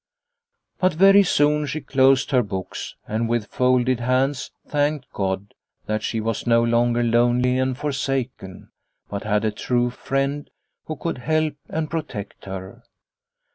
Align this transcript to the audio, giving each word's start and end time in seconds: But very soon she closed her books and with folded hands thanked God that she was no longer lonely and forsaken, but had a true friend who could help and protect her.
But 0.79 0.95
very 0.95 1.21
soon 1.21 1.67
she 1.67 1.79
closed 1.79 2.31
her 2.31 2.41
books 2.41 2.95
and 3.07 3.29
with 3.29 3.45
folded 3.45 3.99
hands 3.99 4.49
thanked 4.67 5.05
God 5.13 5.53
that 5.85 6.01
she 6.01 6.19
was 6.19 6.47
no 6.47 6.63
longer 6.63 7.03
lonely 7.03 7.59
and 7.59 7.77
forsaken, 7.77 8.71
but 9.09 9.25
had 9.25 9.45
a 9.45 9.51
true 9.51 9.91
friend 9.91 10.49
who 10.85 10.95
could 10.95 11.19
help 11.19 11.53
and 11.69 11.87
protect 11.87 12.45
her. 12.45 12.81